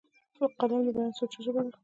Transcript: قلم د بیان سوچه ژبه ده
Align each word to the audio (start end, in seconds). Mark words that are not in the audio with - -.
قلم 0.59 0.79
د 0.85 0.87
بیان 0.95 1.11
سوچه 1.17 1.39
ژبه 1.45 1.61
ده 1.65 1.71